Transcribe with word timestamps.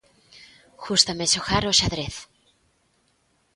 Gústame 0.83 1.25
xogar 1.33 1.63
ó 1.69 1.71
xadrez. 1.79 2.15